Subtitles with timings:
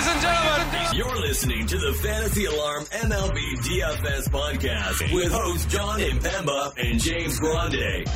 [0.00, 6.00] Ladies and gentlemen, You're listening to the Fantasy Alarm MLB DFS podcast with hosts Jon
[6.00, 8.08] Impemba and James Grande.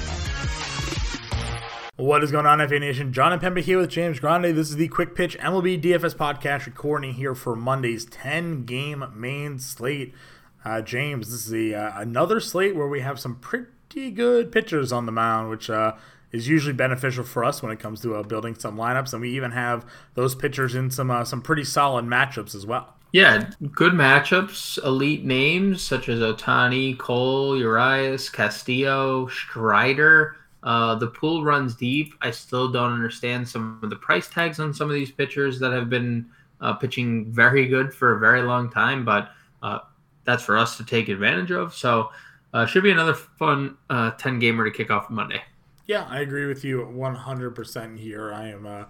[1.96, 3.12] What is going on, FA Nation?
[3.12, 4.56] Jon Impemba here with James Grande.
[4.56, 9.58] This is the Quick Pitch MLB DFS podcast recording here for Monday's 10 game main
[9.58, 10.14] slate.
[10.64, 14.90] Uh, James, this is the, uh, another slate where we have some pretty good pitchers
[14.90, 15.92] on the mound, which uh,
[16.34, 19.12] is usually beneficial for us when it comes to uh, building some lineups.
[19.12, 22.94] And we even have those pitchers in some uh, some pretty solid matchups as well.
[23.12, 30.34] Yeah, good matchups, elite names such as Ohtani, Cole, Urias, Castillo, Strider.
[30.64, 32.14] Uh, the pool runs deep.
[32.20, 35.72] I still don't understand some of the price tags on some of these pitchers that
[35.72, 36.26] have been
[36.60, 39.30] uh, pitching very good for a very long time, but
[39.62, 39.80] uh,
[40.24, 41.72] that's for us to take advantage of.
[41.72, 42.10] So,
[42.52, 45.42] uh, should be another fun uh, 10 gamer to kick off Monday.
[45.86, 48.32] Yeah, I agree with you 100% here.
[48.32, 48.84] I am uh,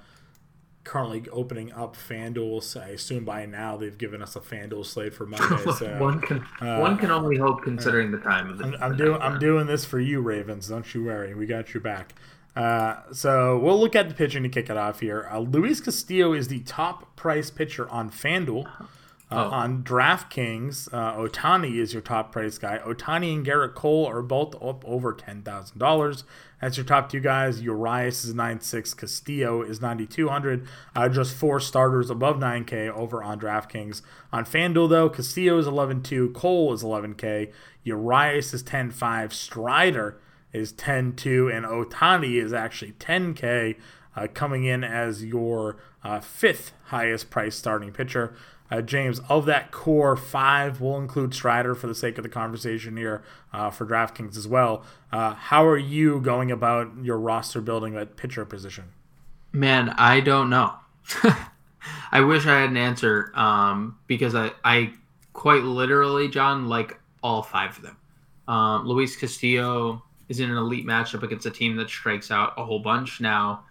[0.84, 2.80] currently opening up FanDuel.
[2.80, 5.44] I assume by now they've given us a FanDuel slate for Monday.
[5.74, 8.64] So one can one can only hope considering the time of the.
[8.64, 10.68] I'm, I'm doing I'm uh, doing this for you, Ravens.
[10.68, 11.34] Don't you worry.
[11.34, 12.14] We got your back.
[12.54, 15.28] Uh, so we'll look at the pitching to kick it off here.
[15.32, 18.70] Uh, Luis Castillo is the top price pitcher on FanDuel.
[19.34, 19.50] Uh, Oh.
[19.50, 22.78] On DraftKings, uh, Ohtani is your top price guy.
[22.78, 26.24] Ohtani and Gerrit Cole are both up over ten thousand dollars.
[26.60, 27.60] That's your top two guys.
[27.60, 28.94] Urias is nine six.
[28.94, 30.66] Castillo is ninety two hundred.
[30.94, 34.02] Uh, just four starters above nine K over on DraftKings.
[34.32, 36.30] On FanDuel though, Castillo is eleven two.
[36.30, 37.50] Cole is eleven K.
[37.82, 39.34] Urias is ten five.
[39.34, 40.18] Strider
[40.52, 43.74] is 10-2 and Ohtani is actually 10k
[44.14, 48.32] uh, coming in as your uh, fifth highest price starting pitcher.
[48.70, 52.96] Uh, James, of that core five, we'll include Strider for the sake of the conversation
[52.96, 54.84] here uh, for DraftKings as well.
[55.12, 58.84] Uh, how are you going about your roster building at pitcher position?
[59.52, 60.74] Man, I don't know.
[62.10, 64.92] I wish I had an answer um, because I, I
[65.32, 67.96] quite literally, Jon, like all five of them.
[68.48, 72.64] Um, Luis Castillo is in an elite matchup against a team that strikes out a
[72.64, 73.20] whole bunch.
[73.20, 73.64] Now,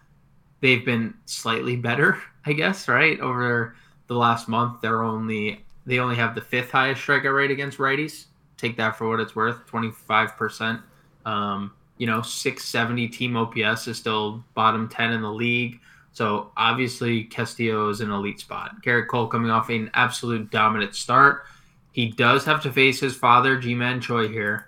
[0.61, 3.19] they've been slightly better, I guess, right?
[3.19, 3.75] Over
[4.13, 8.25] the last month, they're only they only have the fifth highest strikeout rate against righties.
[8.57, 10.79] Take that for what it's worth, twenty five percent.
[11.25, 15.79] Um, you know, six seventy team OPS is still bottom ten in the league.
[16.13, 18.83] So obviously Castillo is an elite spot.
[18.83, 21.45] Gerrit Cole coming off an absolute dominant start.
[21.91, 24.67] He does have to face his father, Ji-Man Choi here.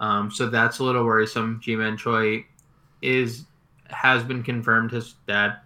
[0.00, 1.60] Um, so that's a little worrisome.
[1.62, 2.46] Ji-Man Choi
[3.02, 3.44] is
[3.88, 5.58] has been confirmed his dad.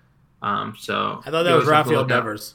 [0.42, 2.04] Um, so I thought that was always have to Rafael.
[2.06, 2.54] Devers.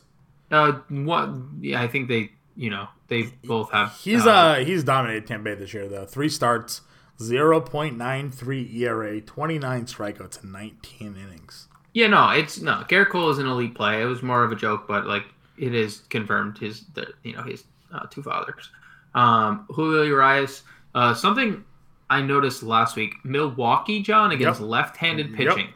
[0.51, 1.29] Uh, what?
[1.59, 3.93] Yeah, I think they, you know, they both have.
[3.97, 6.05] He's uh he's dominated Tampa Bay this year though.
[6.05, 6.81] Three starts,
[7.19, 11.67] 0.93 ERA, 29 strikeouts in 19 innings.
[11.93, 12.83] Yeah, no, it's no.
[12.89, 14.01] Gerrit Cole is an elite play.
[14.01, 15.23] It was more of a joke, but like
[15.57, 16.57] it is confirmed.
[16.57, 17.63] His, the, you know, his
[17.93, 18.69] uh, two fathers.
[19.13, 20.63] Um, Julio Urias.
[20.93, 21.63] Uh, something
[22.09, 24.69] I noticed last week: Milwaukee, Jon against Yep.
[24.69, 25.37] left-handed Yep.
[25.37, 25.69] pitching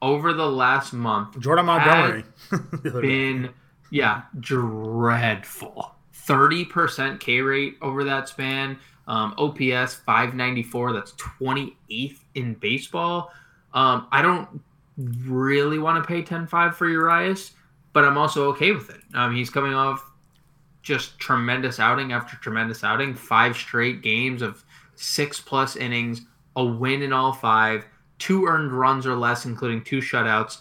[0.00, 2.24] over the last month Jordan Montgomery.
[3.00, 3.50] been
[3.92, 5.94] yeah dreadful.
[6.12, 8.78] Thirty percent K rate over that span.
[9.06, 10.92] Um, OPS five ninety four.
[10.92, 13.32] That's twenty eighth in baseball.
[13.74, 14.60] Um, I don't
[14.96, 17.52] really want to pay 10-5 for Urias,
[17.92, 19.00] but I'm also okay with it.
[19.14, 20.10] Um, he's coming off
[20.82, 23.14] just tremendous outing after tremendous outing.
[23.14, 24.64] Five straight games of
[24.96, 26.22] six plus innings,
[26.56, 27.84] a win in all five,
[28.18, 30.58] two earned runs or less, including two shutouts,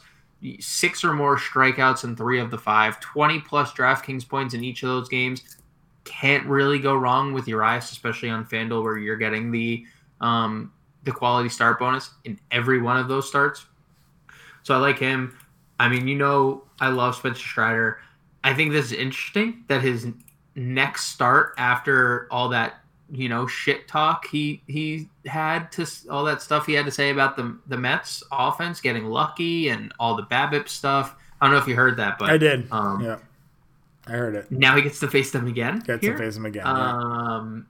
[0.60, 4.84] six or more strikeouts in three of the five, 20 plus DraftKings points in each
[4.84, 5.58] of those games.
[6.04, 9.86] Can't really go wrong with Urias, especially on FanDuel where you're getting the
[10.20, 10.72] um,
[11.04, 13.66] the quality start bonus in every one of those starts.
[14.64, 15.38] So I like him.
[15.80, 18.00] I mean, you know, I love Spencer Strider.
[18.44, 20.08] I think this is interesting that his
[20.56, 22.81] next start after all that
[23.14, 27.10] you know shit talk he he had to all that stuff he had to say
[27.10, 31.16] about the the Mets offense getting lucky and all the BABIP stuff.
[31.42, 32.72] I don't know if you heard that, but I did.
[32.72, 33.18] Um, yeah.
[34.08, 34.52] I heard it.
[34.52, 35.80] now he gets to face them again.
[35.80, 36.14] Gets here.
[36.14, 36.64] to face them again.
[36.66, 36.98] yeah.
[36.98, 37.68] Um,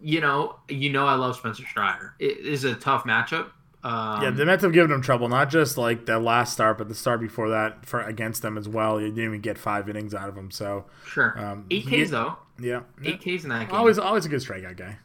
[0.00, 2.14] you know, you know, I love Spencer Strider.
[2.18, 3.50] It is a tough matchup.
[3.84, 6.88] Um, Yeah, the Mets have given him trouble, not just like the last start, but
[6.88, 9.00] the start before that for against them as well.
[9.00, 10.50] You didn't even get five innings out of him.
[10.50, 11.38] So sure.
[11.38, 12.36] um, Eight he- Ks though.
[12.60, 12.80] Yeah.
[13.04, 13.76] Eight Ks in that game.
[13.76, 14.98] always always a good strikeout guy.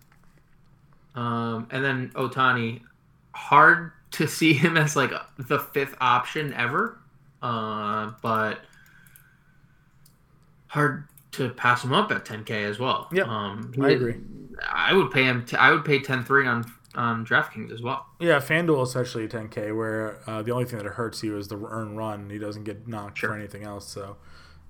[1.15, 2.81] Um, and then Ohtani,
[3.35, 6.97] hard to see him as like the fifth option ever,
[7.41, 8.59] uh, but
[10.67, 13.07] hard to pass him up at 10k as well.
[13.11, 14.15] Yeah, um, I agree.
[14.71, 15.45] I would pay him.
[15.45, 16.65] T- I would pay 10-3 on
[16.95, 18.05] on DraftKings as well.
[18.19, 21.95] Yeah, FanDuel especially 10K, where uh, the only thing that hurts you is the earn
[21.95, 22.29] run.
[22.29, 23.29] He doesn't get knocked Sure.
[23.31, 23.87] for anything else.
[23.87, 24.17] So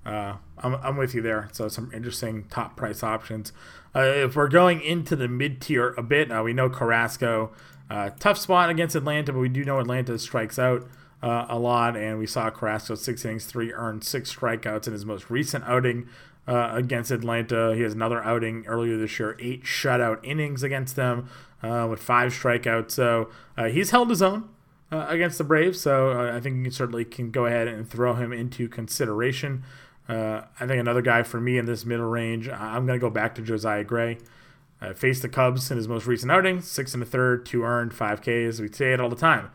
[0.06, 1.48] uh, I'm, I'm with you there.
[1.52, 3.52] So some interesting top price options.
[3.94, 7.52] Uh, if we're going into the mid tier a bit, uh, we know Carrasco,
[7.88, 10.86] uh, tough spot against Atlanta, but we do know Atlanta strikes out
[11.22, 15.06] uh, a lot, and we saw Carrasco six innings, three earned, six strikeouts in his
[15.06, 16.08] most recent outing
[16.46, 17.74] uh, against Atlanta.
[17.74, 21.30] He has another outing earlier this year, eight shutout innings against them
[21.62, 22.90] with five strikeouts.
[22.90, 24.50] So he's held his own.
[24.90, 28.68] against the Braves, so I think you certainly can go ahead and throw him into
[28.68, 29.64] consideration.
[30.08, 33.10] Uh, I think another guy for me in this middle range, I'm going to go
[33.10, 34.18] back to Josiah Gray.
[34.80, 37.94] Uh, faced the Cubs in his most recent outing, six and a third, two earned,
[37.94, 38.60] five Ks.
[38.60, 39.50] We say it all the time.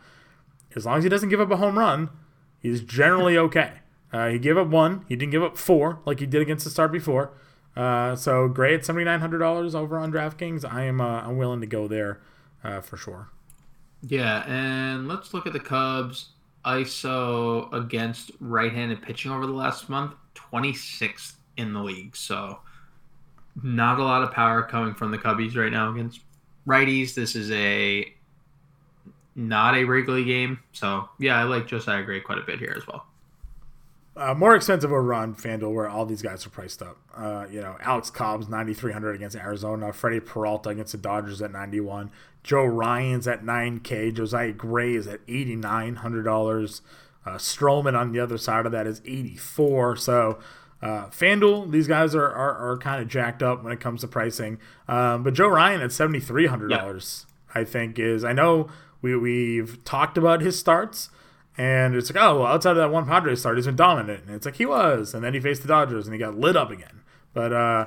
[0.74, 2.10] As long as he doesn't give up a home run,
[2.58, 3.74] he's generally okay.
[4.12, 5.04] Uh, he gave up one.
[5.08, 7.32] He didn't give up four like he did against the start before.
[7.76, 10.70] Uh, so Gray at seventy nine hundred dollars over on DraftKings.
[10.70, 12.20] I am uh, I'm willing to go there
[12.64, 13.28] uh, for sure.
[14.02, 16.30] Yeah, and let's look at the Cubs
[16.64, 20.14] ISO against right-handed pitching over the last month.
[20.34, 22.16] 26th in the league.
[22.16, 22.60] So
[23.62, 26.20] not a lot of power coming from the Cubbies right now against
[26.66, 27.14] righties.
[27.14, 28.12] This is a
[29.34, 30.60] not a Wrigley game.
[30.72, 33.06] So yeah, I like Josiah Gray quite a bit here as well.
[34.16, 36.98] Uh, more expensive over on FanDuel where all these guys are priced up.
[37.16, 39.92] Uh, you know, Alex Cobb's 9,300 against Arizona.
[39.92, 42.10] Freddie Peralta against the Dodgers at 91.
[42.42, 44.12] Joe Ryan's at 9K.
[44.12, 46.80] Josiah Gray is at $8,900.
[47.24, 49.96] Uh, Stroman on the other side of that is 84.
[49.96, 50.38] So
[50.82, 54.08] uh, FanDuel, these guys are, are, are kind of jacked up when it comes to
[54.08, 54.58] pricing.
[54.88, 58.24] Um, but Joe Ryan at $7,300, I think, is.
[58.24, 58.70] I know
[59.02, 61.10] we, we've talked about his starts.
[61.58, 64.24] And it's like, oh, well, outside of that one Padres start, he's been dominant.
[64.24, 65.12] And it's like, he was.
[65.12, 67.02] And then he faced the Dodgers and he got lit up again.
[67.34, 67.86] But uh,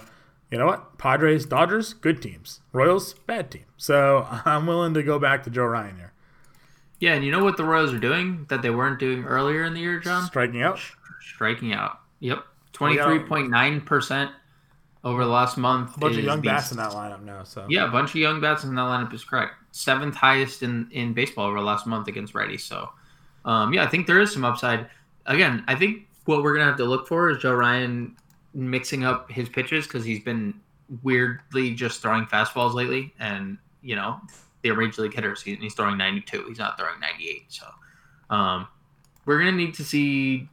[0.52, 1.00] you know what?
[1.00, 2.60] Padres, Dodgers, good teams.
[2.72, 3.66] Royals, bad team.
[3.78, 6.13] So I'm willing to go back to Joe Ryan here.
[7.04, 9.74] Yeah, and you know what the Royals are doing that they weren't doing earlier in
[9.74, 10.24] the year, Jon?
[10.24, 10.80] Striking out.
[11.20, 12.00] Striking out.
[12.22, 14.32] Yep, twenty three point nine percent
[15.04, 15.98] over the last month.
[15.98, 17.44] A bunch of young bats in that lineup now.
[17.44, 19.56] So yeah, a bunch of young bats in that lineup is correct.
[19.74, 22.62] Seventh highest in in baseball over the last month against righties.
[22.62, 22.90] So
[23.44, 24.88] um, yeah, I think there is some upside.
[25.26, 28.16] Again, I think what we're gonna have to look for is Joe Ryan
[28.54, 30.54] mixing up his pitches because he's been
[31.02, 34.22] weirdly just throwing fastballs lately, and you know
[34.64, 35.42] the major league hitters.
[35.42, 36.46] He, he's throwing 92.
[36.48, 37.46] He's not throwing 98.
[37.50, 37.66] So
[38.30, 38.68] um,
[39.26, 40.48] we're gonna need to see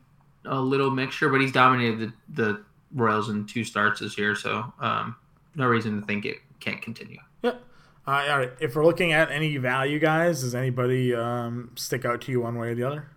[0.45, 4.73] a little mixture, but he's dominated the, the Royals in two starts this year, so
[4.81, 5.15] um,
[5.55, 7.19] no reason to think it can't continue.
[7.43, 7.63] Yep.
[8.07, 8.51] Uh, all right.
[8.61, 12.59] If we're looking at any value guys, does anybody um, stick out to you one
[12.59, 13.09] way or the other?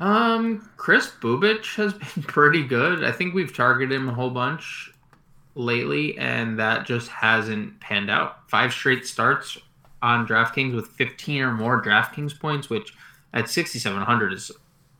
[0.00, 3.04] Um, Kris Bubic has been pretty good.
[3.04, 4.92] I think we've targeted him a whole bunch
[5.54, 8.48] lately, and that just hasn't panned out.
[8.48, 9.58] Five straight starts
[10.02, 12.92] on DraftKings with 15 or more DraftKings points, which
[13.32, 14.50] at 6,700 is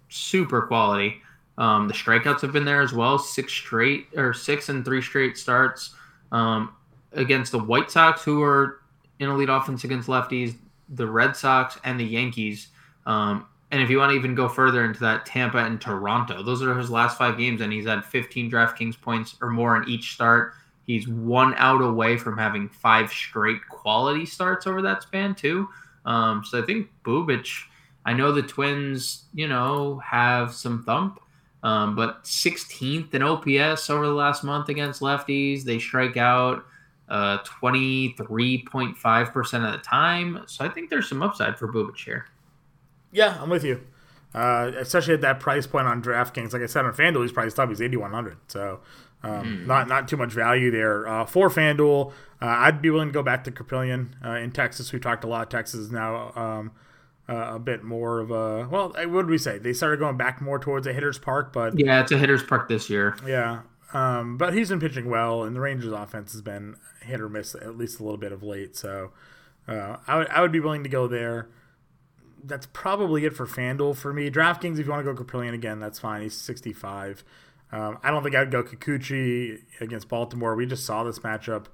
[0.08, 1.20] super quality.
[1.58, 3.18] Um, the strikeouts have been there as well.
[3.18, 5.94] Six straight or six and three straight starts
[6.32, 6.74] um,
[7.12, 8.80] against the White Sox, who are
[9.20, 10.56] in elite offense against lefties,
[10.88, 12.68] the Red Sox, and the Yankees.
[13.06, 16.44] Um, and if you want to even go further into that, Tampa and Toronto.
[16.44, 19.88] Those are his last five games, and he's had 15 DraftKings points or more in
[19.88, 20.52] each start.
[20.86, 25.68] He's one out away from having five straight quality starts over that span, too.
[26.04, 27.64] Um, so I think Bubic,
[28.06, 31.18] I know the Twins, you know, have some thump,
[31.64, 35.64] um, but 16th in OPS over the last month against lefties.
[35.64, 36.64] They strike out
[37.08, 40.44] uh, 23.5% of the time.
[40.46, 42.26] So I think there's some upside for Bubic here.
[43.14, 43.80] Yeah, I'm with you.
[44.34, 46.52] Uh, especially at that price point on DraftKings.
[46.52, 47.68] Like I said on FanDuel, he's priced up.
[47.68, 48.80] He's 8100 So
[49.22, 49.66] um, mm.
[49.66, 51.06] not not too much value there.
[51.06, 54.92] Uh, for FanDuel, uh, I'd be willing to go back to Kaprielian uh, in Texas.
[54.92, 55.50] We talked a lot.
[55.50, 56.72] Texas is now um,
[57.28, 58.92] uh, a bit more of a well.
[58.98, 59.58] Uh, what did we say?
[59.58, 62.68] They started going back more towards a hitter's park, but yeah, it's a hitter's park
[62.68, 63.16] this year.
[63.24, 63.60] Yeah,
[63.92, 67.54] um, but he's been pitching well, and the Rangers' offense has been hit or miss
[67.54, 68.76] at least a little bit of late.
[68.76, 69.12] So
[69.68, 71.48] I would I would be willing to go there
[72.46, 74.30] that's probably it for FanDuel for me.
[74.30, 76.22] DraftKings, if you want to go Kaprielian again, that's fine.
[76.22, 77.24] He's 65.
[77.72, 80.54] Um, I don't think I'd go Kikuchi against Baltimore.
[80.54, 81.66] We just saw this matchup,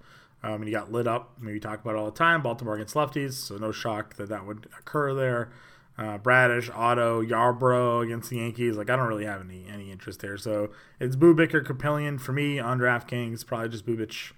[0.43, 1.33] um, and he got lit up.
[1.41, 2.43] Maybe talk about it all the time.
[2.43, 5.51] Baltimore against lefties, so no shock that that would occur there.
[5.99, 8.77] Uh, Bradish, Otto, Yarbrough against the Yankees.
[8.77, 10.39] Like I don't really have any any interest there.
[10.39, 13.47] So it's Bubic or Kaprielian for me on DraftKings.
[13.47, 14.33] Probably just Bubic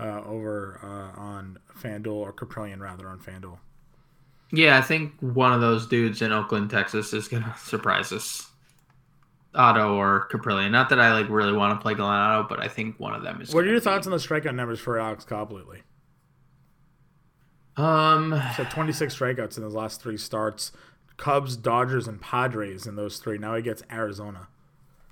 [0.00, 3.58] uh, over uh, on FanDuel or Kaprielian rather on FanDuel.
[4.56, 8.50] Yeah, I think one of those dudes in Oakland, Texas, is gonna surprise us.
[9.54, 10.72] Otto or Kaprielian.
[10.72, 13.22] Not that I like really want to play Glenn Otto, but I think one of
[13.22, 13.54] them is.
[13.54, 15.82] What are your thoughts on the strikeout numbers for Alex Cobb lately?
[17.76, 20.72] Um, so 26 strikeouts in his last three starts.
[21.16, 23.38] Cubs, Dodgers, and Padres in those three.
[23.38, 24.48] Now he gets Arizona.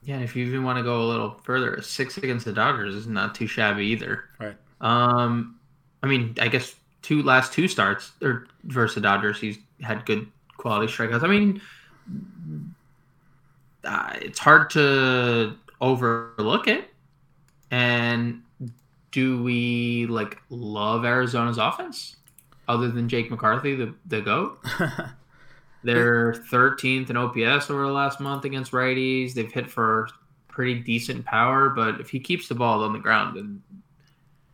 [0.05, 2.95] Yeah, and if you even want to go a little further, six against the Dodgers
[2.95, 4.25] is not too shabby either.
[4.41, 4.57] Right.
[4.81, 5.61] Um,
[6.03, 10.27] I mean, I guess two last two starts or versus the Dodgers, he's had good
[10.57, 11.23] quality strikeouts.
[11.23, 11.61] I mean,
[13.85, 16.89] uh, it's hard to overlook it.
[17.71, 18.43] And
[19.11, 22.17] do we like love Arizona's offense
[22.69, 24.59] other than Jake McCarthy, the the goat?
[25.85, 29.35] They're 13th in OPS over the last month against righties.
[29.35, 30.09] They've hit for
[30.47, 33.63] pretty decent power, but if he keeps the ball on the ground, then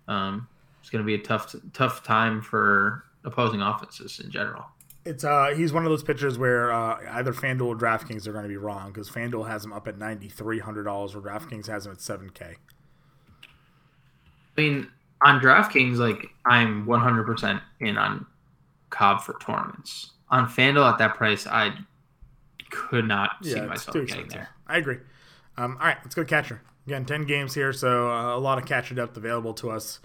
[0.09, 0.49] um,
[0.89, 4.65] it's going to be a tough tough time for opposing offenses in general.
[5.05, 8.45] It's uh he's one of those pitchers where uh, either FanDuel or DraftKings are going
[8.45, 11.67] to be wrong because FanDuel has him up at ninety three hundred dollars, or DraftKings
[11.67, 12.55] has him at seven k.
[14.57, 14.89] I mean,
[15.23, 18.25] on DraftKings, like I'm 100% in on
[18.89, 20.13] Cobb for tournaments.
[20.31, 21.75] On FanDuel at that price, I
[22.71, 24.33] could not see Yeah, it's myself getting expensive.
[24.33, 24.49] there.
[24.67, 24.99] I agree.
[25.59, 26.63] Um, all right, let's go catcher.
[26.87, 30.01] Again, 10 games here, so uh, a lot of catcher depth available to us.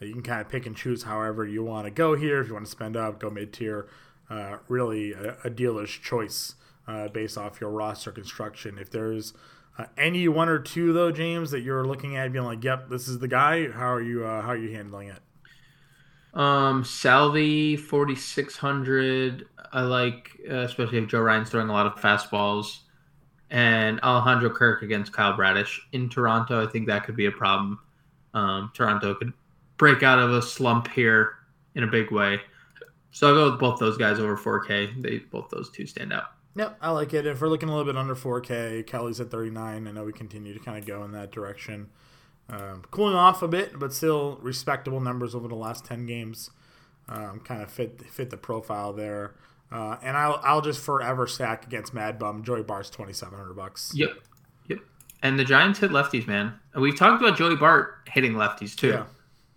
[0.00, 2.40] You can kind of pick and choose however you want to go here.
[2.40, 3.88] If you want to spend up, go mid tier.
[4.28, 6.54] Uh, really, a, a dealer's choice
[6.86, 8.78] uh, based off your roster construction.
[8.78, 9.32] If there's
[9.78, 13.08] uh, any one or two though, James, that you're looking at, being like, "Yep, this
[13.08, 14.26] is the guy." How are you?
[14.26, 15.20] Uh, how are you handling it?
[16.38, 19.48] Um, Salvi 4600.
[19.72, 22.80] I like, uh, especially if Joe Ryan's throwing a lot of fastballs,
[23.50, 26.66] and Alejandro Kirk against Kyle Bradish in Toronto.
[26.66, 27.78] I think that could be a problem.
[28.34, 29.32] Um, Toronto could
[29.76, 31.34] break out of a slump here
[31.74, 32.40] in a big way.
[33.10, 35.02] So I'll go with both those guys over 4K.
[35.02, 36.32] They both those two stand out.
[36.54, 37.26] Yep, I like it.
[37.26, 39.86] If we're looking a little bit under 4K, Kelly's at 39.
[39.86, 41.90] I know we continue to kind of go in that direction.
[42.48, 46.50] Um, cooling off a bit, but still respectable numbers over the last 10 games.
[47.08, 49.34] Um, kind of fit fit the profile there.
[49.70, 52.42] Uh, and I'll, I'll just forever stack against Mad Bum.
[52.42, 53.92] Joey Bart's 2700 bucks.
[53.94, 54.10] Yep.
[54.68, 54.78] Yep.
[55.22, 56.54] And the Giants hit lefties, man.
[56.72, 58.88] And we've talked about Joey Bart hitting lefties too.
[58.90, 59.04] Yeah.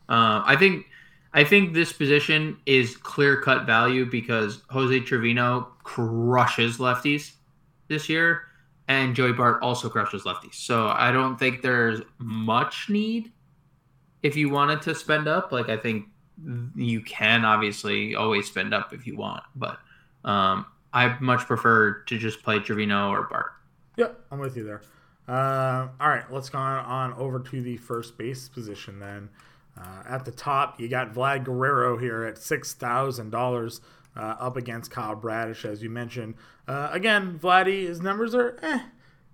[0.09, 0.87] Uh, I think
[1.33, 7.33] I think this position is clear cut value because Jose Trevino crushes lefties
[7.87, 8.41] this year,
[8.87, 10.55] and Joey Bart also crushes lefties.
[10.55, 13.31] So I don't think there's much need
[14.23, 15.51] if you wanted to spend up.
[15.51, 16.07] Like I think
[16.75, 19.77] you can obviously always spend up if you want, but
[20.25, 23.51] um, I much prefer to just play Trevino or Bart.
[23.97, 24.81] Yep, I'm with you there.
[25.27, 29.29] Uh, all right, let's go on, on over to the first base position then.
[29.79, 33.81] Uh, at the top, you got Vlad Guerrero here at six thousand uh, dollars
[34.15, 36.35] up against Kyle Bradish, as you mentioned.
[36.67, 38.79] Uh, again, Vladdy, his numbers are, eh.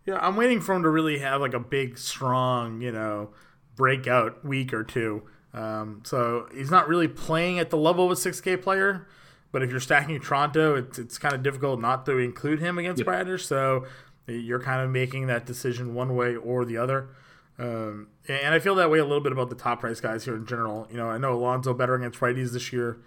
[0.05, 3.31] Yeah, I'm waiting for him to really have like a big, strong, you know,
[3.75, 5.23] breakout week or two.
[5.53, 9.07] Um, so he's not really playing at the level of a 6K player.
[9.51, 12.99] But if you're stacking Toronto, it's, it's kind of difficult not to include him against
[12.99, 13.05] Yep.
[13.05, 13.45] Bradish.
[13.45, 13.85] So
[14.27, 17.07] you're kind of making that decision one way or the other.
[17.57, 20.35] Um, and I feel that way a little bit about the top price guys here
[20.35, 20.88] in general.
[20.91, 22.97] You know, I know Alonso better against righties this year,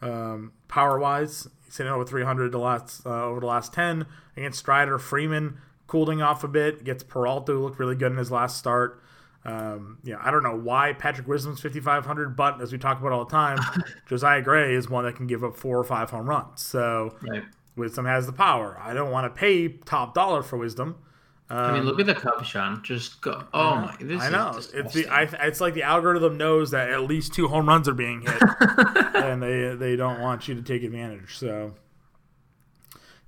[0.00, 1.46] um, power wise.
[1.64, 4.06] He's hitting over 300 the last uh, over the last 10
[4.36, 4.98] against Strider.
[4.98, 6.84] Freeman cooling off a bit.
[6.84, 9.00] Gets Peralta, who looked really good in his last start.
[9.44, 13.24] Um, yeah, I don't know why Patrick Wisdom's 5,500, but as we talk about all
[13.24, 13.58] the time,
[14.06, 16.62] Josiah Gray is one that can give up four or five home runs.
[16.62, 17.42] So Right.
[17.74, 18.78] Wisdom has the power.
[18.80, 20.96] I don't want to pay top dollar for Wisdom.
[21.52, 22.82] I mean, look at the cup, Sean.
[22.82, 23.44] Just go.
[23.52, 23.96] Oh my!
[24.00, 27.34] This I know Is it's the I, it's like the algorithm knows that at least
[27.34, 28.42] two home runs are being hit,
[29.14, 31.36] and they they don't want you to take advantage.
[31.36, 31.74] So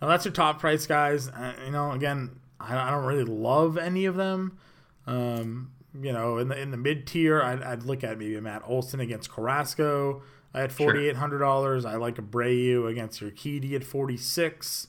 [0.00, 1.28] now that's your top price guys.
[1.28, 4.59] Uh, you know, again, I, I don't really love any of them.
[5.07, 8.62] Um, you know, in the in the mid tier, I'd, I'd look at maybe Matt
[8.66, 10.23] Olson against Carrasco
[10.54, 11.85] at forty eight hundred dollars.
[11.85, 14.88] I like Abreu against Urquidy at forty six.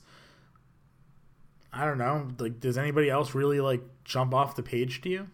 [1.76, 2.28] I don't know.
[2.38, 5.28] Like, does anybody else really like jump off the page to you?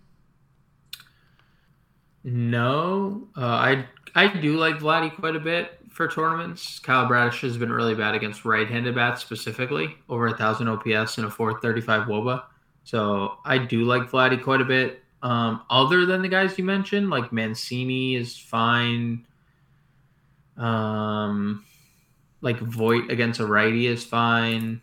[2.25, 6.79] No, uh, I I do like Vladdy quite a bit for tournaments.
[6.79, 11.27] Kyle Bradish has been really bad against right-handed bats specifically, over a thousand OPS and
[11.27, 12.45] a 435 WOBA.
[12.85, 15.03] So I do like Vladdy quite a bit.
[15.23, 19.27] Um, other than the guys you mentioned, like Mancini is fine.
[20.57, 21.65] Um,
[22.41, 24.81] like Voit against a righty is fine.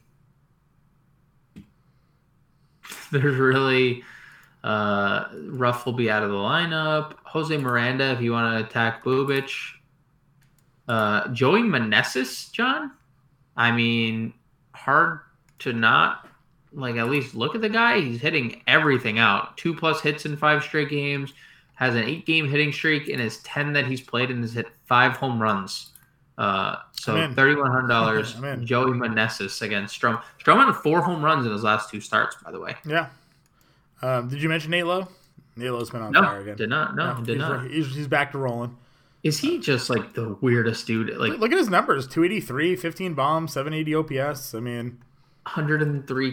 [3.12, 4.04] There's really
[4.64, 7.16] uh, Ruf will be out of the lineup.
[7.24, 9.52] Jose Miranda, if you want to attack Bubic.
[10.88, 12.92] Uh, Joey Meneses, Jon.
[13.56, 14.34] I mean,
[14.74, 15.20] hard
[15.60, 16.28] to not
[16.74, 18.00] like at least look at the guy.
[18.00, 19.58] He's hitting everything out.
[19.58, 21.34] Two plus hits in five straight games.
[21.76, 24.68] Has an eight game hitting streak in his ten that he's played and has hit
[24.86, 25.92] five home runs.
[26.40, 28.34] Uh, so thirty one hundred dollars.
[28.64, 30.20] Joey Meneses against Strom.
[30.40, 32.76] Strom had four home runs in his last two starts, by the way.
[32.86, 33.10] Yeah.
[34.02, 35.10] Um, did you mention Nate Lowe?
[35.58, 36.56] Nate Lowe's been on No, fire again.
[36.56, 36.96] did not.
[36.96, 37.68] No, Yeah, did he's, not.
[37.70, 38.78] He's, he's back to rolling.
[39.24, 41.10] Is he just like the weirdest dude?
[41.18, 44.56] Like Look at his numbers 283, 15 bombs, 780 OPS.
[44.56, 44.98] I mean,
[45.44, 46.32] 103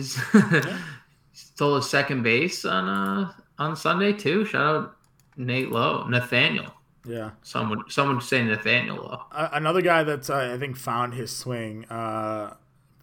[0.00, 0.18] Ks.
[1.34, 4.46] Stole a second base on uh on Sunday too.
[4.46, 4.96] Shout out
[5.36, 6.72] Nate Lowe, Nathaniel.
[7.04, 7.30] Yeah.
[7.42, 11.84] Someone someone would say Nathaniel Uh, another guy that's, uh, I think, found his swing.
[11.86, 12.54] Uh,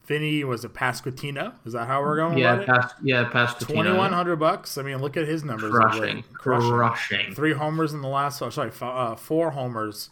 [0.05, 1.53] Vinny was a Pasquantino.
[1.65, 4.77] Is that how we're going Yeah, past yeah, past Twenty one hundred bucks.
[4.77, 5.69] I mean, look at his numbers.
[5.71, 6.69] crushing, Crushing.
[6.71, 7.33] crushing.
[7.35, 8.41] Three homers in the last.
[8.41, 10.09] Oh, sorry, f- uh, four homers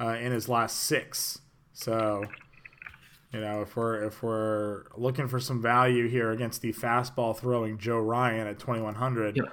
[0.00, 1.40] uh, in his last six.
[1.72, 2.24] So,
[3.32, 7.78] you know, if we're if we're looking for some value here against the fastball throwing
[7.78, 9.52] Joe Ryan at twenty one hundred, Yep.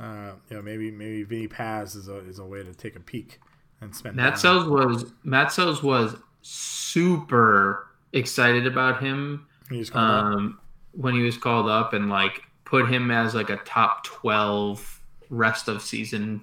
[0.00, 3.00] Uh, you know, maybe maybe Vinny Paz is a is a way to take a
[3.00, 3.40] peek
[3.80, 4.16] and spend.
[4.16, 4.38] Matt.
[4.38, 10.24] Sells was Matt Sells was super excited about him He just called up.
[10.38, 10.58] um,
[10.92, 15.68] when he was called up and like put him as like a top 12 rest
[15.68, 16.42] of season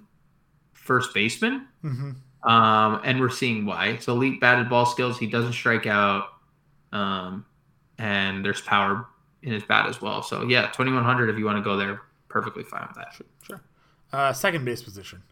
[0.73, 1.67] first baseman.
[1.83, 2.15] Mhm.
[2.49, 3.97] Um, and we're seeing why.
[3.97, 5.17] So elite batted ball skills.
[5.17, 6.27] He doesn't strike out.
[6.91, 7.45] Um,
[7.97, 9.07] and there's power
[9.41, 10.21] in his bat as well.
[10.21, 12.01] So yeah, 2100 if you want to go there,
[12.33, 13.15] perfectly fine with that.
[13.43, 13.61] Sure.
[14.11, 15.23] Uh, second base position.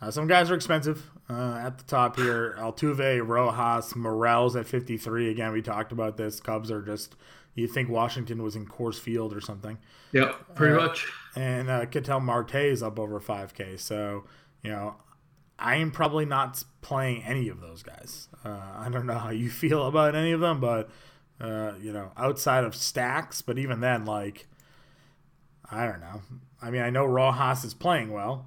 [0.00, 1.10] Uh, some guys are expensive.
[1.28, 5.30] Uh, at the top here, Altuve, Rojas, Morels at 53.
[5.30, 6.38] Again, we talked about this.
[6.38, 7.16] Cubs are just,
[7.54, 9.78] you think Washington was in Coors Field or something.
[10.12, 11.10] Yep, pretty Uh, much.
[11.34, 13.80] And uh, Ketel Marte is up over 5K.
[13.80, 14.24] So,
[14.62, 14.96] you know,
[15.58, 18.28] I am probably not playing any of those guys.
[18.44, 20.90] Uh, I don't know how you feel about any of them, but,
[21.40, 24.46] uh, you know, outside of stacks, but even then, like,
[25.70, 26.22] I don't know.
[26.62, 28.46] I mean, I know Rojas is playing well,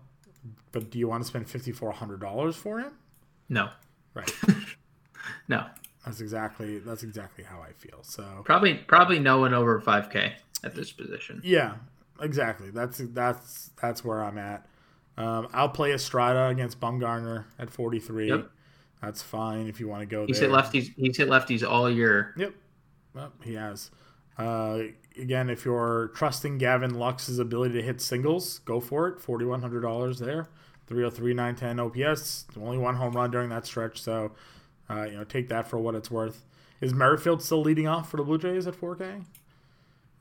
[0.71, 2.93] but do you want to spend $5,400 for him?
[3.49, 3.69] No,
[4.13, 4.31] Right.
[5.47, 5.65] no,
[6.05, 7.99] that's exactly that's exactly how I feel.
[8.03, 10.33] So probably probably no one over 5K
[10.63, 11.41] at this position.
[11.43, 11.75] yeah,
[12.21, 12.69] exactly.
[12.71, 14.65] That's that's that's where I'm at.
[15.17, 18.29] Um, I'll play Estrada against Bumgarner at 43.
[18.29, 18.49] Yep.
[19.01, 20.49] That's fine if you want to go He's there.
[20.49, 20.93] hit lefties.
[20.97, 22.33] He's hit lefties all year.
[22.37, 22.53] Yep.
[23.13, 23.91] Well, he has.
[24.39, 24.83] Uh,
[25.17, 29.19] again, if you're trusting Gavin Lux's ability to hit singles, go for it.
[29.19, 30.47] Forty one hundred dollars there.
[30.87, 32.47] 303, 910 OPS.
[32.59, 34.31] Only one home run during that stretch, so
[34.89, 36.43] uh, you know take that for what it's worth.
[36.81, 39.23] Is Merrifield still leading off for the Blue Jays at 4K,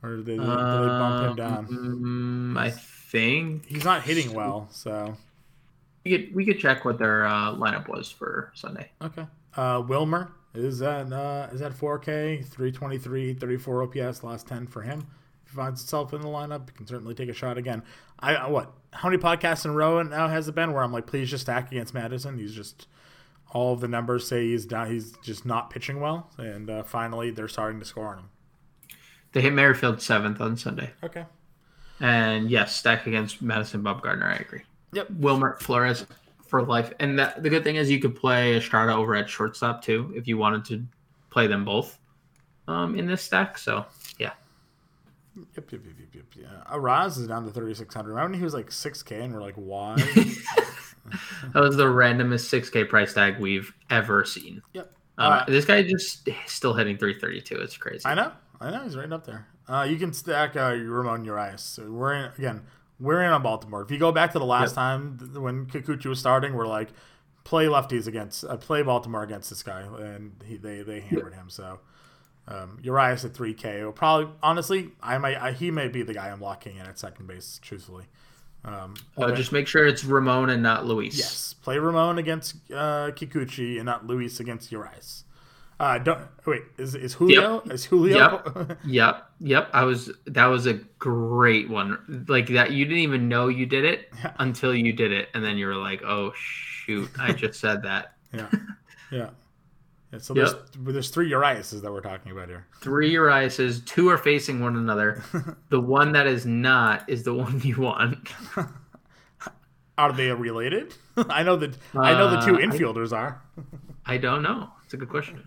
[0.02, 1.66] or did they, did they bump him down?
[1.70, 5.16] Um, I think He's not hitting well, so
[6.04, 8.90] we could we could check what their uh, lineup was for Sunday.
[9.00, 9.26] okay.
[9.56, 15.06] Uh, Wilmer is at uh, is at 4K, 323, 34 OPS, last 10 for him.
[15.44, 17.82] If he finds himself in the lineup, he can certainly take a shot again.
[18.18, 18.72] I I- what?
[18.92, 21.42] How many podcasts in a row now has it been where I'm like, please just
[21.42, 22.38] stack against Madison?
[22.38, 22.86] He's just
[23.52, 24.90] all of the numbers say he's down.
[24.90, 28.28] He's just not pitching well, and uh, finally they're starting to score on him.
[29.32, 31.26] They hit Merrifield seventh on Sunday, Okay.
[32.00, 34.24] and yes, stack against Madison Bumgarner.
[34.24, 34.62] I agree.
[34.94, 35.10] Yep.
[35.10, 36.06] Wilmer Flores
[36.48, 39.82] for life, and that, the good thing is you could play Estrada over at shortstop
[39.82, 40.84] too if you wanted to
[41.30, 41.98] play them both
[42.66, 43.58] um, in this stack.
[43.58, 43.84] So
[44.18, 44.32] yeah,
[45.36, 46.24] Yep, yep, yep, yep, yep.
[46.36, 46.74] Yeah.
[46.74, 48.08] Uh, Raz is down to 3,600.
[48.08, 49.94] Remember when he was like 6K and we're like, why?
[51.52, 54.62] that was the randomest 6K price tag we've ever seen.
[54.72, 54.92] yep.
[55.16, 57.56] Um, Uh, this guy just still hitting 332.
[57.56, 58.02] It's crazy.
[58.04, 58.32] I know.
[58.60, 58.82] I know.
[58.84, 59.46] He's right up there.
[59.68, 61.62] Uh, you can stack uh, Ramon Urias.
[61.62, 62.62] So we're in, again,
[63.00, 63.82] we're in on Baltimore.
[63.82, 64.74] If you go back to the last Yep.
[64.76, 66.88] time when Kikuchi was starting, we're like,
[67.44, 69.80] play lefties against, uh, play Baltimore against this guy.
[69.82, 71.48] And he, they, they hammered him.
[71.48, 71.80] So
[72.48, 73.84] um, Urias at 3K.
[73.84, 76.98] Will probably, honestly, I might, I, he may be the guy I'm locking in at
[76.98, 78.04] second base, truthfully.
[78.64, 81.16] Um, Uh, just make sure it's Ramon and not Luis.
[81.16, 85.24] Yes, play Ramon against uh, Kikuchi and not Luis against Urias.
[85.80, 86.62] Uh, don't wait.
[86.76, 87.60] Is is Julio?
[87.70, 88.42] Is Julio?
[88.56, 88.78] Yep.
[88.84, 89.27] Yep.
[89.72, 90.10] I was.
[90.26, 92.24] That was a great one.
[92.28, 92.72] Like that.
[92.72, 95.76] You didn't even know you did it until you did it, and then you were
[95.76, 97.08] like, "Oh shoot!
[97.18, 98.48] I just said that." yeah,
[99.12, 99.30] yeah.
[100.10, 100.46] Yeah, so Yep.
[100.46, 102.66] there's there's three Uriases that we're talking about here.
[102.80, 103.80] Three Uriases.
[103.82, 105.22] Two are facing one another.
[105.68, 108.16] the one that is not is the one you want.
[109.98, 110.94] Are they related?
[111.16, 113.42] I know that I know the two Uh, I- infielders are.
[114.06, 114.70] I don't know.
[114.84, 115.42] It's a good question.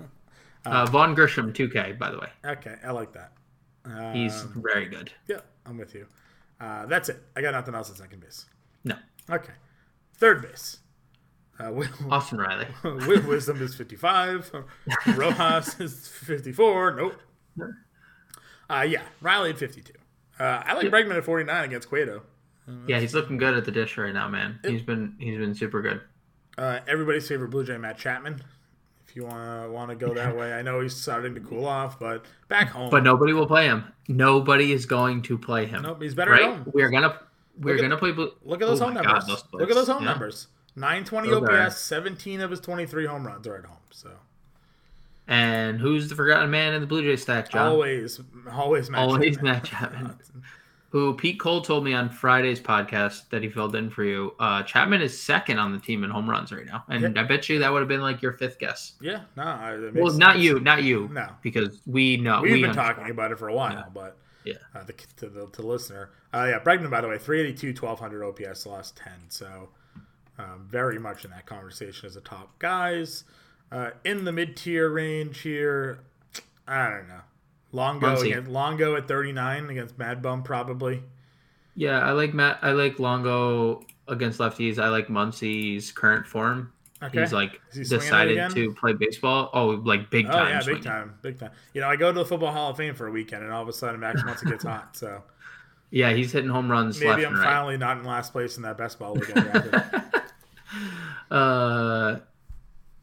[0.65, 2.27] Uh, Vaughn Grissom, 2K, by the way.
[2.45, 3.31] Okay, I like that.
[3.85, 5.11] Um, He's very good.
[5.27, 6.05] yeah, I'm with you.
[6.59, 7.21] Uh, that's it.
[7.35, 8.45] I got nothing else at second base.
[8.83, 8.95] No.
[9.29, 9.53] Okay,
[10.15, 10.79] third base.
[11.59, 12.67] Uh, Will, Austin Riley.
[12.83, 14.51] Will Wisdom is 55.
[15.15, 16.95] Rojas is 54.
[16.95, 17.15] Nope.
[18.69, 19.93] Uh, yeah, Riley at 52.
[20.39, 22.23] Uh, I like Bregman at 49 against Cueto.
[22.87, 24.59] Yeah, he's looking good at the dish right now, man.
[24.63, 25.99] He's been he's been super good.
[26.57, 28.41] Uh, everybody's favorite Blue Jay, Matt Chapman.
[29.11, 30.53] If you want to want to go that way.
[30.53, 32.89] I know he's starting to cool off, but back home.
[32.89, 33.83] But nobody will play him.
[34.07, 35.81] Nobody is going to play him.
[35.81, 36.43] nope, he's better right?
[36.43, 36.71] at home.
[36.73, 37.19] We're gonna
[37.59, 38.13] we're Look gonna play.
[38.13, 39.25] Blue- Look at those Oh home numbers.
[39.25, 40.11] God, those Look at those home yeah.
[40.11, 40.47] numbers.
[40.77, 43.77] 920 Those are- OPS, 17 of his 23 home runs are at home.
[43.89, 44.11] So
[45.27, 47.67] And who's the forgotten man in the Blue Jays stack, Jon?
[47.67, 49.51] always, always, Matt Always Chapman.
[49.51, 50.15] Matt Chapman.
[50.91, 54.33] Who Pete Cole told me on Friday's podcast that he filled in for you.
[54.39, 57.47] Uh, Chapman is second on the team in home runs right now, and I bet
[57.47, 58.93] you that would have been like your fifth guess.
[58.99, 61.29] Yeah, no, I- it Well, makes not you, not you, No.
[61.41, 62.97] because we know We've we been understand.
[62.97, 63.83] talking about it for a while, Yeah.
[63.93, 64.53] but Yeah.
[64.75, 68.23] uh, the, to the to the listener, uh, yeah, Bregman, by the way, 382, 1200
[68.25, 69.13] OPS lost 10.
[69.29, 69.69] So
[70.37, 73.23] um, very much in that conversation as a top guys.
[73.71, 75.99] Uh, in the mid tier range here,
[76.67, 77.21] I don't know.
[77.71, 81.03] Longo against Longo at 39 against Mad Bum probably.
[81.75, 82.59] Yeah, I like Matt.
[82.61, 84.77] I like Longo against lefties.
[84.77, 86.73] I like Muncy's current form.
[87.03, 87.21] Okay.
[87.21, 89.49] He's like he decided to play baseball.
[89.53, 90.35] Oh, like big time.
[90.35, 90.49] Oh time.
[90.49, 91.51] yeah, big time, big time.
[91.73, 93.61] You know, I go to the Football Hall of Fame for a weekend, and all
[93.61, 94.95] of a sudden Max Muncy gets hot.
[94.95, 95.23] So
[95.89, 97.45] Yeah, he's hitting home runs maybe left I'm and right.
[97.45, 99.33] finally not in last place in that best ball league.
[101.29, 102.19] Uh,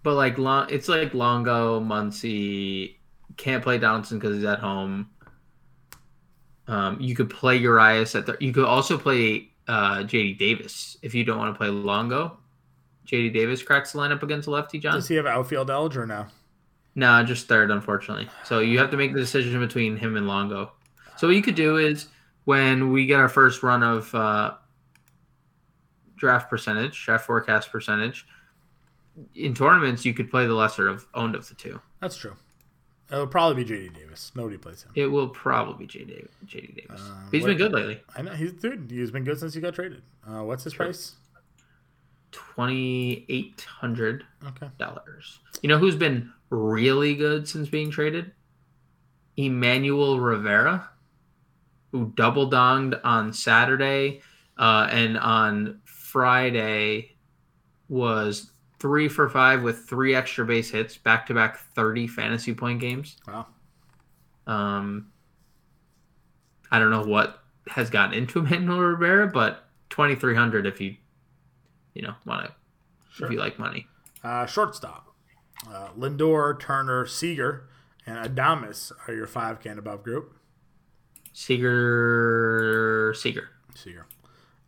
[0.02, 2.97] but like long, it's like Longo, Muncie
[3.38, 5.08] can't play Donaldson because he's at home.
[6.66, 8.36] Um, you could play Urias at the.
[8.40, 12.36] You could also play uh, JD Davis if you don't want to play Longo.
[13.06, 14.92] JD Davis cracks the lineup against a lefty, Jon.
[14.94, 16.26] Does he have outfield edge or no?
[16.94, 18.28] No, just third, unfortunately.
[18.44, 20.72] So you have to make the decision between him and Longo.
[21.16, 22.08] So what you could do is
[22.44, 24.54] when we get our first run of uh,
[26.16, 28.26] draft percentage, draft forecast percentage,
[29.34, 31.80] in tournaments you could play the lesser of owned of the two.
[32.00, 32.36] That's true.
[33.10, 34.32] It'll probably be JD Davis.
[34.34, 34.92] Nobody plays him.
[34.94, 37.00] It will probably be JD, JD Davis.
[37.00, 38.00] Um, He's what- been good lately.
[38.14, 38.90] I know he's dude.
[38.90, 40.02] He's been good since he got traded.
[40.26, 40.86] Uh, what's his Sure.
[40.86, 41.16] price?
[42.30, 44.68] Twenty eight hundred Okay.
[44.78, 45.38] dollars.
[45.62, 48.32] You know who's been really good since being traded?
[49.36, 50.90] Emmanuel Rivera,
[51.92, 54.20] who double donged on Saturday
[54.58, 57.16] uh, and on Friday
[57.88, 62.80] was three for five with three extra base hits, back to back 30 fantasy point
[62.80, 63.16] games.
[63.26, 63.46] Wow.
[64.46, 65.08] Um,
[66.70, 70.96] I don't know what has gotten into Emmanuel Rivera, but 2300 if you,
[71.94, 72.52] you know, want to,
[73.10, 73.26] Sure.
[73.26, 73.86] if you like money.
[74.22, 75.06] Uh, shortstop.
[75.68, 77.68] Uh, Lindor, Turner, Seager,
[78.06, 80.34] and Adames are your five can above group.
[81.78, 83.48] Seager, Seager.
[83.74, 84.06] Seager.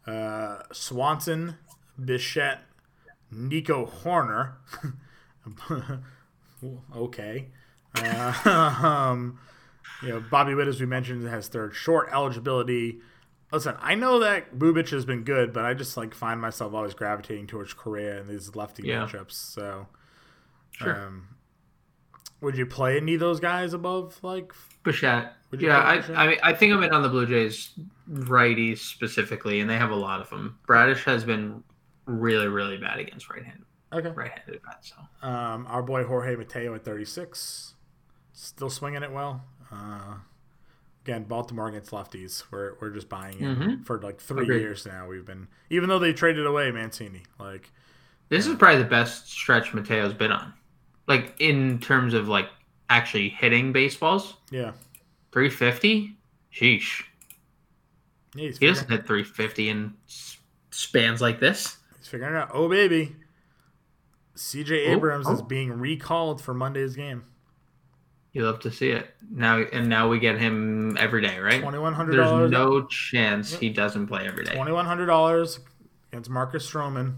[0.07, 1.57] Uh, Swanson,
[2.03, 2.63] Bichette,
[3.31, 4.53] Nico Hoerner.
[6.97, 7.49] okay.
[7.97, 8.33] Uh,
[9.11, 9.39] um,
[10.03, 12.99] you know, Bobby Witt, as we mentioned, has third short eligibility.
[13.53, 16.95] Listen, I know that Bubic has been good, but I just like find myself always
[16.95, 19.07] gravitating towards Correa and these lefty Yeah.
[19.07, 19.33] matchups.
[19.33, 19.89] So,
[20.71, 21.07] Sure.
[21.07, 21.29] um,
[22.41, 24.53] would you play any of those guys above like?
[24.85, 25.35] Bichette.
[25.59, 27.73] Yeah, I, I mean, I think I'm in on the Blue Jays
[28.09, 30.57] righties specifically, and they have a lot of them.
[30.67, 31.65] Bradish has been
[32.11, 34.11] really, really bad against right-handed, Okay.
[34.11, 34.93] right-handed bats.
[34.93, 37.75] So Um, our boy Jorge Mateo at 36,
[38.33, 39.45] still swinging it well.
[39.71, 40.17] Uh,
[41.05, 42.45] again, Baltimore against lefties.
[42.51, 43.87] We're we're just buying in Mhm.
[43.87, 44.61] for like three Agreed.
[44.61, 45.07] years now.
[45.07, 47.23] We've been even though they traded away Mancini.
[47.39, 47.71] Like
[48.29, 50.53] this is probably the best stretch Mateo's been on,
[51.07, 52.49] like in terms of like
[52.89, 54.37] actually hitting baseballs.
[54.51, 54.73] yeah,
[55.33, 56.17] 350.
[56.53, 57.05] Sheesh.
[58.35, 59.95] yeah He doesn't hit 350 in
[60.71, 61.77] spans like this.
[62.11, 62.51] Figuring out.
[62.53, 63.15] Oh baby,
[64.35, 64.89] C.J.
[64.89, 65.45] Oh, Abrams is oh.
[65.45, 67.25] being recalled for Monday's game.
[68.33, 71.61] You love to see it now, and now we get him every day, right?
[71.61, 74.55] Twenty one hundred There's no chance he doesn't play every day.
[74.55, 75.61] Twenty one hundred dollars
[76.13, 77.17] against Marcus Stroman.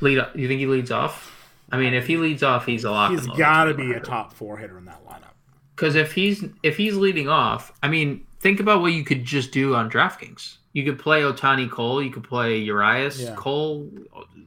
[0.00, 0.18] Lead.
[0.18, 0.36] Up.
[0.36, 1.32] You think he leads off?
[1.70, 3.10] I mean, if he leads off, he's a lock.
[3.10, 5.34] He's got to be a top four hitter in that lineup.
[5.74, 9.52] Because if he's if he's leading off, I mean, think about what you could just
[9.52, 10.56] do on DraftKings.
[10.76, 12.02] You could play Ohtani Cole.
[12.02, 13.34] You could play Urias Yeah.
[13.34, 13.90] Cole.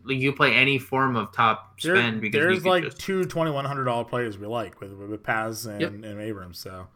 [0.05, 3.49] You could play any form of top There- spend because there's like just- two twenty
[3.49, 5.91] one hundred dollar players we like with with Paz and, Yep.
[5.91, 6.59] and Abrams.
[6.59, 6.87] So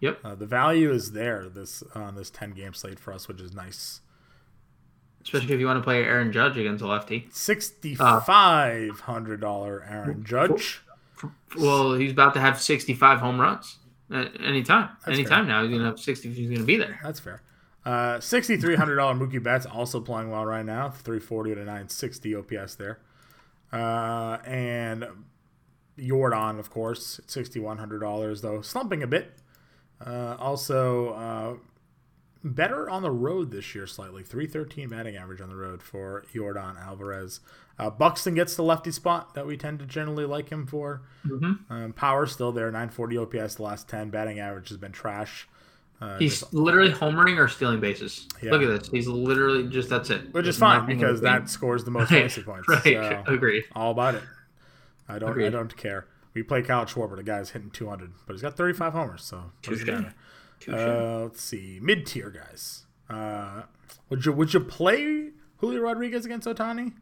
[0.00, 0.18] Yep.
[0.24, 3.54] uh, the value is there this on this ten game slate for us, which is
[3.54, 4.00] nice.
[5.24, 7.28] especially if you want to play Aaron Judge against a lefty.
[7.30, 10.82] Sixty Uh, five hundred dollar Aaron Judge.
[11.56, 13.78] Well, he's about to have 65 home runs
[14.10, 14.88] anytime.
[15.06, 16.32] That's anytime now, he's gonna have 60.
[16.32, 16.98] He's gonna be there.
[17.04, 17.40] That's fair.
[17.84, 20.90] Uh, sixty three hundred dollar Mookie Betts also playing well right now.
[20.90, 23.00] Three forty to nine sixty OPS there.
[23.72, 25.06] Uh, and
[25.98, 29.32] Yordan, of course, sixty one hundred dollars though, slumping a bit.
[30.04, 31.54] Uh, also, uh,
[32.44, 34.22] better on the road this year slightly.
[34.22, 37.40] 313 batting average on the road for Yordan Alvarez.
[37.78, 41.02] Uh, Buxton gets the lefty spot that we tend to generally like him for.
[41.26, 41.72] Mm-hmm.
[41.72, 44.10] Um, power still there, 940 OPS the last 10.
[44.10, 45.48] Batting average has been trash.
[46.02, 48.26] Uh, He's just- literally homering or stealing bases.
[48.42, 48.50] Yeah.
[48.50, 48.88] Look at this.
[48.90, 50.32] He's literally just that's it.
[50.34, 52.68] which is fine because that scores the most Right, fantasy points.
[52.68, 52.82] Right.
[52.82, 53.64] So, Agreed.
[53.76, 54.22] all about it.
[55.08, 55.40] I don't.
[55.40, 56.06] I don't care.
[56.34, 57.16] We play Kyle Schwarber.
[57.16, 59.22] The guy's hitting 200, but he's got 35 homers.
[59.22, 59.94] So what does it Touche.
[59.94, 60.14] matter?
[60.60, 60.74] Touche.
[60.74, 62.86] Uh, let's see, mid tier guys.
[63.10, 63.62] Uh,
[64.08, 66.94] would you would you play Julio Rodriguez against Ohtani?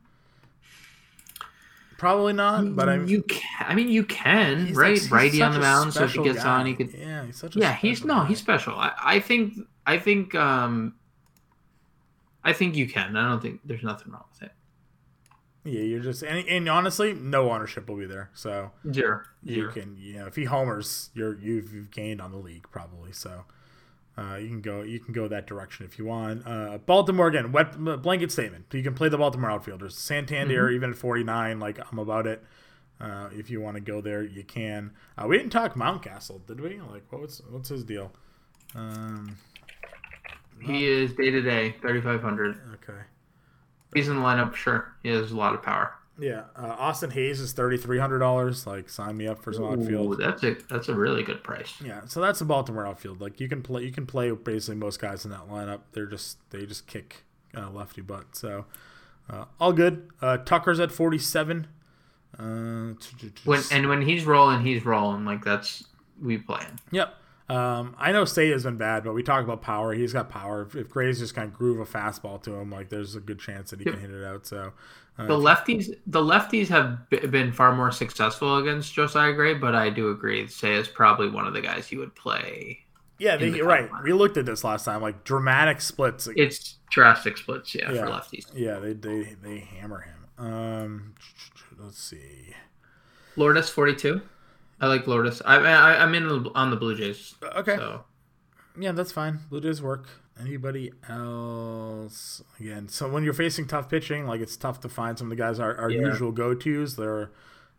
[2.01, 3.67] Probably not, but I mean, you can.
[3.69, 4.99] I mean, you can, right?
[5.03, 6.61] like- Righty on the mound, so if he gets guy.
[6.61, 6.95] on, he could.
[6.95, 8.25] Yeah, he's such a Yeah, he's no, guy.
[8.29, 8.75] he's special.
[8.75, 9.53] I, I think.
[9.87, 10.35] I think.
[10.35, 10.95] Um.
[12.43, 13.17] I think you can.
[13.19, 14.53] I don't think there's nothing wrong with it.
[15.63, 18.31] Yeah, you're just and, and honestly, no ownership will be there.
[18.33, 19.21] So Zero.
[19.43, 19.73] you Zero.
[19.73, 23.13] can you know if he homers, you're you've, you've gained on the league probably.
[23.13, 23.45] So
[24.19, 26.47] uh, you can go you can go that direction if you want.
[26.47, 28.67] Uh, Baltimore again, wet blanket statement.
[28.73, 29.97] You can play the Baltimore outfielders.
[29.97, 30.75] Santander Mm-hmm.
[30.77, 32.43] even at 49, like I'm about it.
[33.01, 34.91] Uh, if you want to go there, you can.
[35.17, 36.79] Uh, we didn't talk Mountcastle, did we?
[36.81, 38.13] Like what was what's his deal?
[38.75, 39.37] Um,
[40.61, 42.61] He is day to day, 3,500.
[42.75, 43.01] okay.
[43.95, 44.93] He's in the lineup, sure.
[45.03, 45.95] He has a lot of power.
[46.21, 48.67] Yeah, uh, Austin Hays is thirty three hundred dollars.
[48.67, 50.19] Like, sign me up for some outfield.
[50.21, 51.75] That's a that's a really good price.
[51.85, 53.21] Yeah, so that's the Baltimore outfield.
[53.21, 55.81] Like you can play, you can play basically most guys in that lineup.
[55.93, 57.25] They're just they just kick
[57.57, 58.37] uh, lefty butt.
[58.37, 58.67] So
[59.31, 60.11] uh, all good.
[60.21, 61.67] Uh, Tucker's at forty seven.
[62.39, 62.95] Uh,
[63.45, 65.25] When and when he's rolling, he's rolling.
[65.25, 65.85] Like that's
[66.21, 66.77] we play him.
[66.91, 67.15] yep.
[67.49, 69.93] Um, I know State has been bad, but we talk about power.
[69.93, 70.63] He's got power.
[70.63, 73.41] If, if Gray's just kind of groove a fastball to him, like there's a good
[73.41, 73.95] chance that he Yep.
[73.95, 74.47] can hit it out.
[74.47, 74.73] So
[75.21, 79.75] uh, The lefties, the lefties have b- been far more successful against Josiah Gray, but
[79.75, 80.47] I do agree.
[80.49, 82.81] Say is probably one of the guys you would play.
[83.19, 83.91] yeah, they, the right.
[84.03, 86.29] We looked at this last time, like dramatic splits.
[86.37, 88.05] It's drastic splits, yeah, Yeah.
[88.07, 88.47] for lefties.
[88.55, 90.17] Yeah, they they they hammer him.
[90.47, 91.15] Um,
[91.79, 92.55] let's see.
[93.37, 94.23] Lourdes forty two.
[94.81, 95.43] I like Lourdes.
[95.45, 97.35] I, I I'm in on the Blue Jays.
[97.57, 97.77] Okay.
[97.77, 98.05] So
[98.79, 99.41] Yeah, that's fine.
[99.51, 100.07] Blue Jays work.
[100.41, 102.43] Anybody else?
[102.59, 105.37] Again, so when you're facing tough pitching, like it's tough to find some of the
[105.43, 106.07] guys our, our Yeah.
[106.09, 106.97] usual go tos.
[106.97, 107.31] They're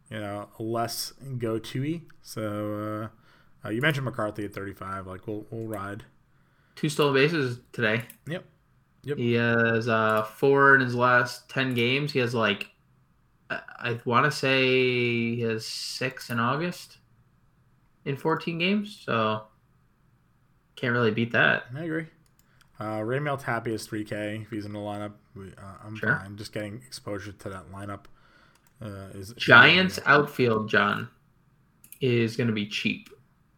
[0.09, 2.01] you know less go to y.
[2.21, 3.09] So
[3.63, 5.07] uh, uh, you mentioned McCarthy at 35.
[5.07, 6.03] Like we'll we'll ride.
[6.75, 8.03] two stolen bases today.
[8.27, 8.45] Yep.
[9.03, 9.17] Yep.
[9.17, 12.11] He has uh four in his last ten games.
[12.11, 12.67] He has like
[13.49, 14.63] I, I want to say
[15.35, 16.97] he has six in August
[18.05, 19.01] in fourteen games.
[19.05, 19.43] So
[20.75, 21.63] can't really beat that.
[21.75, 22.07] I agree.
[22.81, 24.41] Uh, Raimel Tapia is 3K.
[24.41, 26.15] If he's in the lineup, we, uh, I'm Sure.
[26.15, 26.35] fine.
[26.35, 28.05] Just getting exposure to that lineup
[28.81, 31.07] uh, is Giants outfield, Jon,
[31.99, 33.09] is going to be cheap.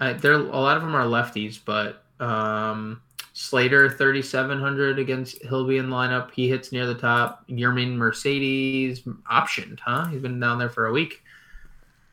[0.01, 5.41] Uh, there, a lot of them are lefties, but um, Slater, thirty seven hundred against
[5.43, 6.31] he'll be in the lineup.
[6.31, 7.47] He hits near the top.
[7.47, 10.07] Yermin Mercedes optioned, huh?
[10.07, 11.23] He's been down there for a week.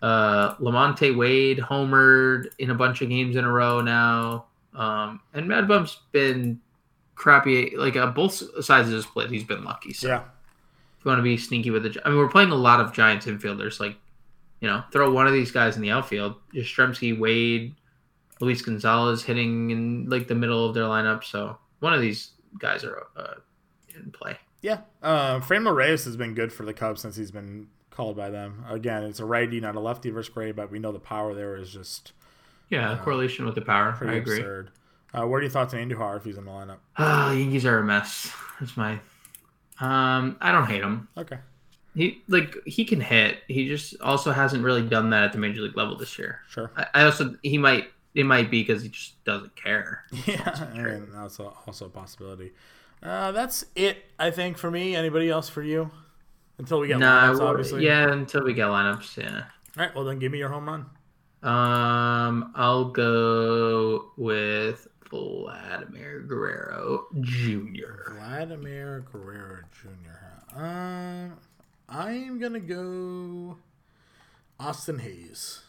[0.01, 4.45] Uh, Lamonte Wade homered in a bunch of games in a row now,
[4.75, 6.61] um, and Mad Bum's been
[7.21, 7.75] crappy.
[7.77, 8.33] Like uh, both
[8.65, 9.93] sides of the split, he's been lucky.
[9.93, 10.21] So Yeah.
[10.99, 12.93] if you want to be sneaky with the, I mean, we're playing a lot of
[12.93, 13.79] Giants infielders.
[13.79, 13.97] Like,
[14.61, 16.35] you know, throw one of these guys in the outfield.
[16.55, 17.75] Yastrzemski, Wade,
[18.41, 21.23] Luis Gonzalez hitting in like the middle of their lineup.
[21.25, 23.35] So one of these guys are uh,
[23.95, 24.37] in play.
[24.63, 24.81] Yeah.
[25.03, 28.65] Uh, Franmil Reyes has been good for the Cubs since he's been called by them.
[28.69, 31.57] Again, it's a righty, not a lefty versus Gray, but we know the power there
[31.57, 32.13] is just
[32.71, 33.93] Yeah, correlation with the power.
[33.93, 34.39] pretty I agree.
[34.39, 34.71] absurd.
[35.13, 36.79] Uh, what are your thoughts on Andujar if he's in the lineup?
[36.99, 38.33] Ah, Yankees are a mess.
[38.61, 38.93] That's my.
[39.81, 41.09] Um, I don't hate him.
[41.17, 41.39] Okay.
[41.95, 43.39] He like he can hit.
[43.49, 46.41] He just also hasn't really done that at the major league level this year.
[46.49, 46.71] Sure.
[46.77, 50.05] I, I also he might it might be because he just doesn't care.
[50.27, 52.53] Yeah, and that's a, also a possibility.
[53.03, 54.95] Uh, that's it, I think, for me.
[54.95, 55.91] Anybody else for you?
[56.59, 57.87] Until we get Nah, lineups, obviously.
[57.87, 59.45] yeah, until we get lineups, yeah.
[59.79, 59.95] All right.
[59.95, 60.85] Well, then give me your home run.
[61.43, 68.13] Um, I'll go with Vladimir Guerrero Jr.
[68.15, 70.59] Vladimir Guerrero Jr.
[70.59, 71.37] Um,
[71.89, 73.57] I'm gonna go
[74.59, 75.61] Austin Hays.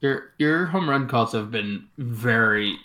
[0.00, 2.76] Your your home run calls have been very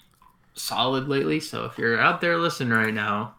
[0.53, 1.39] solid lately.
[1.39, 3.35] So if you're out there listening right now,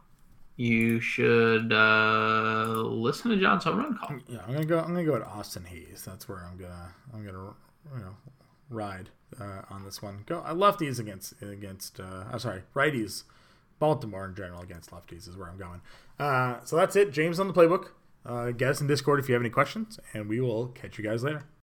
[0.56, 4.16] you should uh, listen to Jon's home run call.
[4.28, 4.78] Yeah, I'm gonna go.
[4.80, 6.02] I'm gonna go with Austin Hays.
[6.04, 6.94] That's where I'm gonna.
[7.14, 7.54] I'm gonna.
[7.94, 8.16] You know,
[8.70, 10.24] ride uh, on this one.
[10.26, 12.00] Go uh, lefties against against.
[12.00, 13.24] Uh, I'm sorry, righties.
[13.78, 15.80] Baltimore in general against lefties is where I'm going.
[16.18, 17.12] Uh, so that's it.
[17.12, 17.90] James on the playbook.
[18.26, 21.04] Uh, get us in Discord if you have any questions, and we will catch you
[21.04, 21.44] guys later.